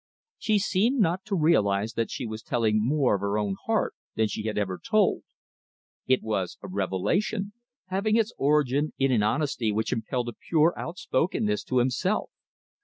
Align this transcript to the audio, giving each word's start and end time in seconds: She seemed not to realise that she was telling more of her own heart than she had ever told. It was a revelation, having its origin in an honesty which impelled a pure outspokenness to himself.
She 0.39 0.57
seemed 0.57 0.99
not 0.99 1.25
to 1.25 1.35
realise 1.35 1.93
that 1.93 2.09
she 2.09 2.25
was 2.25 2.41
telling 2.41 2.83
more 2.83 3.13
of 3.13 3.21
her 3.21 3.37
own 3.37 3.55
heart 3.67 3.93
than 4.15 4.27
she 4.27 4.47
had 4.47 4.57
ever 4.57 4.79
told. 4.83 5.21
It 6.07 6.23
was 6.23 6.57
a 6.63 6.67
revelation, 6.67 7.53
having 7.89 8.15
its 8.15 8.33
origin 8.39 8.93
in 8.97 9.11
an 9.11 9.21
honesty 9.21 9.71
which 9.71 9.93
impelled 9.93 10.29
a 10.29 10.33
pure 10.33 10.73
outspokenness 10.75 11.63
to 11.65 11.77
himself. 11.77 12.31